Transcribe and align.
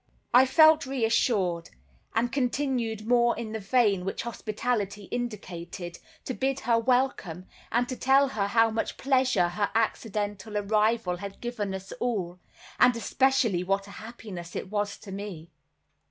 I 0.33 0.47
felt 0.47 0.87
reassured, 0.87 1.69
and 2.15 2.31
continued 2.31 3.05
more 3.07 3.37
in 3.37 3.51
the 3.51 3.59
vein 3.59 4.03
which 4.03 4.23
hospitality 4.23 5.03
indicated, 5.11 5.99
to 6.25 6.33
bid 6.33 6.61
her 6.61 6.79
welcome, 6.79 7.45
and 7.71 7.87
to 7.87 7.95
tell 7.95 8.29
her 8.29 8.47
how 8.47 8.71
much 8.71 8.97
pleasure 8.97 9.49
her 9.49 9.69
accidental 9.75 10.57
arrival 10.57 11.17
had 11.17 11.39
given 11.39 11.75
us 11.75 11.91
all, 11.99 12.39
and 12.79 12.95
especially 12.97 13.63
what 13.63 13.85
a 13.85 13.91
happiness 14.01 14.55
it 14.55 14.71
was 14.71 14.97
to 14.97 15.11
me. 15.11 15.51